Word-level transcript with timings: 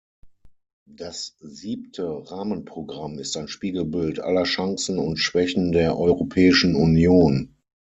Das 0.89 1.35
Siebte 1.41 2.23
Rahmenprogramm 2.31 3.19
ist 3.19 3.37
ein 3.37 3.47
Spiegelbild 3.47 4.19
aller 4.19 4.45
Chancen 4.45 4.97
und 4.97 5.17
Schwächen 5.17 5.71
der 5.73 5.95
Europäischen 5.95 6.75
Union. 6.75 7.55